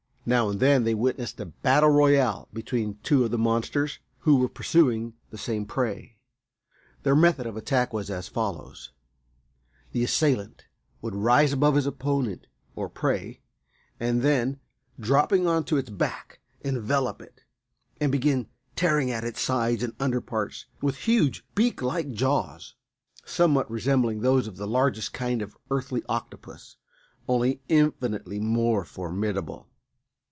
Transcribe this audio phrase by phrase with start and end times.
[0.23, 4.47] Now and then they witnessed a battle royal between two of the monsters who were
[4.47, 6.19] pursuing the same prey.
[7.01, 8.91] Their method of attack was as follows:
[9.93, 10.67] The assailant
[11.01, 12.45] would rise above his opponent
[12.75, 13.41] or prey,
[13.99, 14.59] and then,
[14.99, 17.41] dropping on to its back, envelop it
[17.99, 22.75] and begin tearing at its sides and under parts with huge beak like jaws,
[23.25, 26.75] somewhat resembling those of the largest kind of the earthly octopus,
[27.27, 29.67] only infinitely more formidable.